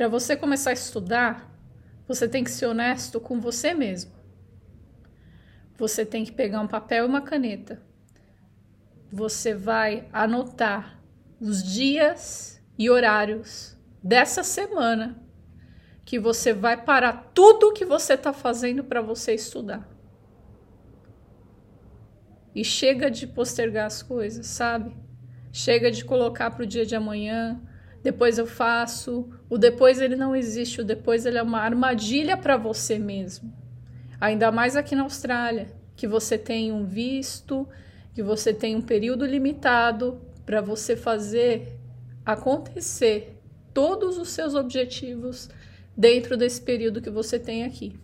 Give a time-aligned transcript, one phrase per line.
[0.00, 1.54] Para você começar a estudar,
[2.08, 4.10] você tem que ser honesto com você mesmo.
[5.76, 7.82] Você tem que pegar um papel e uma caneta.
[9.12, 10.98] Você vai anotar
[11.38, 15.22] os dias e horários dessa semana
[16.06, 19.86] que você vai parar tudo que você está fazendo para você estudar.
[22.54, 24.96] E chega de postergar as coisas, sabe?
[25.52, 27.60] Chega de colocar para o dia de amanhã,
[28.02, 29.28] depois eu faço.
[29.48, 33.52] O depois ele não existe, o depois ele é uma armadilha para você mesmo.
[34.20, 37.68] Ainda mais aqui na Austrália, que você tem um visto,
[38.14, 41.78] que você tem um período limitado para você fazer
[42.24, 43.38] acontecer
[43.72, 45.48] todos os seus objetivos
[45.96, 47.98] dentro desse período que você tem aqui.